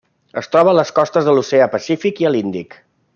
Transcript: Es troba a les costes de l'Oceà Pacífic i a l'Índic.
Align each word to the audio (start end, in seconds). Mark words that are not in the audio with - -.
Es 0.41 0.47
troba 0.53 0.71
a 0.73 0.77
les 0.77 0.93
costes 0.99 1.27
de 1.29 1.35
l'Oceà 1.39 1.67
Pacífic 1.77 2.23
i 2.25 2.29
a 2.31 2.33
l'Índic. 2.37 2.75